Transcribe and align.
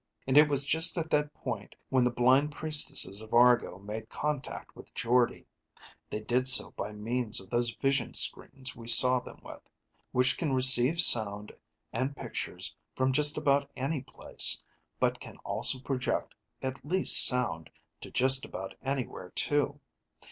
And 0.25 0.35
it 0.35 0.49
was 0.49 0.65
just 0.65 0.97
at 0.97 1.11
that 1.11 1.31
point 1.31 1.75
when 1.89 2.03
the 2.03 2.09
blind 2.09 2.51
priestesses 2.51 3.21
of 3.21 3.35
Argo 3.35 3.77
made 3.77 4.09
contact 4.09 4.75
with 4.75 4.91
Jordde. 4.95 5.45
They 6.09 6.21
did 6.21 6.47
so 6.47 6.71
by 6.71 6.91
means 6.91 7.39
of 7.39 7.51
those 7.51 7.69
vision 7.75 8.15
screens 8.15 8.75
we 8.75 8.87
saw 8.87 9.19
them 9.19 9.39
with, 9.43 9.61
which 10.11 10.39
can 10.39 10.53
receive 10.53 10.99
sound 10.99 11.51
and 11.93 12.15
pictures 12.15 12.75
from 12.95 13.13
just 13.13 13.37
about 13.37 13.69
any 13.75 14.01
place, 14.01 14.63
but 14.99 15.19
can 15.19 15.37
also 15.45 15.79
project, 15.79 16.33
at 16.63 16.83
least 16.83 17.23
sound, 17.23 17.69
to 17.99 18.09
just 18.09 18.43
about 18.43 18.73
anywhere 18.81 19.29
too. 19.35 19.79